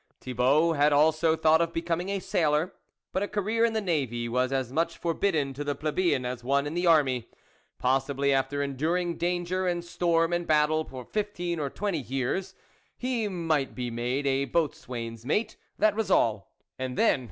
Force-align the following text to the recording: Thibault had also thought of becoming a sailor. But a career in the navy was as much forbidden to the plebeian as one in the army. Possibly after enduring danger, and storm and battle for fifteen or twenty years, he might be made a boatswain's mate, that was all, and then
Thibault 0.19 0.73
had 0.73 0.91
also 0.91 1.35
thought 1.35 1.61
of 1.61 1.73
becoming 1.73 2.09
a 2.09 2.17
sailor. 2.17 2.73
But 3.11 3.21
a 3.21 3.27
career 3.27 3.65
in 3.65 3.73
the 3.73 3.81
navy 3.81 4.27
was 4.27 4.51
as 4.51 4.73
much 4.73 4.97
forbidden 4.97 5.53
to 5.53 5.63
the 5.63 5.75
plebeian 5.75 6.25
as 6.25 6.43
one 6.43 6.65
in 6.65 6.73
the 6.73 6.87
army. 6.87 7.29
Possibly 7.77 8.33
after 8.33 8.63
enduring 8.63 9.17
danger, 9.17 9.67
and 9.67 9.83
storm 9.85 10.33
and 10.33 10.47
battle 10.47 10.85
for 10.85 11.05
fifteen 11.05 11.59
or 11.59 11.69
twenty 11.69 11.99
years, 12.01 12.55
he 12.97 13.27
might 13.27 13.75
be 13.75 13.91
made 13.91 14.25
a 14.25 14.45
boatswain's 14.45 15.23
mate, 15.23 15.55
that 15.77 15.95
was 15.95 16.09
all, 16.09 16.51
and 16.79 16.97
then 16.97 17.19